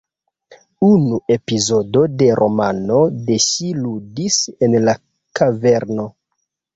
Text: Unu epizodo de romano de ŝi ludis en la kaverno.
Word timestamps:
Unu 0.85 1.17
epizodo 1.33 2.05
de 2.21 2.29
romano 2.39 2.97
de 3.27 3.37
ŝi 3.49 3.69
ludis 3.81 4.39
en 4.69 4.79
la 4.89 4.97
kaverno. 5.41 6.07